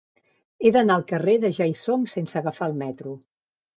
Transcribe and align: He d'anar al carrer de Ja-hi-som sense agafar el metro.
He 0.61 0.69
d'anar 0.77 0.95
al 1.01 1.05
carrer 1.11 1.35
de 1.45 1.51
Ja-hi-som 1.57 2.07
sense 2.15 2.41
agafar 2.43 2.71
el 2.73 2.77
metro. 2.85 3.15